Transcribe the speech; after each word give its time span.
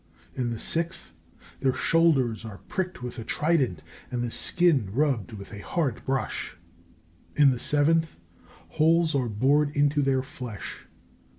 In 0.33 0.49
the 0.49 0.57
sixth, 0.57 1.13
their 1.59 1.75
shoulders 1.75 2.43
are 2.43 2.57
pricked 2.67 3.03
with 3.03 3.19
a 3.19 3.23
trident 3.23 3.83
and 4.09 4.23
the 4.23 4.31
skin 4.31 4.89
rubbed 4.91 5.33
with 5.33 5.53
a 5.53 5.59
hard 5.59 6.03
brush. 6.07 6.57
In 7.35 7.51
the 7.51 7.59
seventh, 7.59 8.17
holes 8.69 9.13
are 9.13 9.29
bored 9.29 9.69
into 9.75 10.01
their 10.01 10.23
flesh. 10.23 10.87